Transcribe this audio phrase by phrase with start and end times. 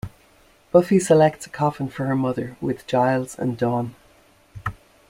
[0.71, 3.93] Buffy selects a coffin for her mother with Giles and Dawn.